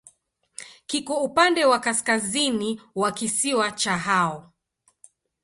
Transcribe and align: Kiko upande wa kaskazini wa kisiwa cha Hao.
Kiko 0.85 1.23
upande 1.23 1.65
wa 1.65 1.79
kaskazini 1.79 2.81
wa 2.95 3.11
kisiwa 3.11 3.71
cha 3.71 3.97
Hao. 3.97 4.51